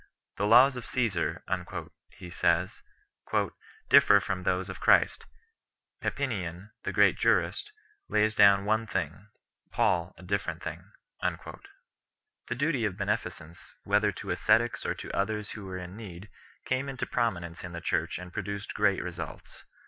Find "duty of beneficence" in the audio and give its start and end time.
12.55-13.75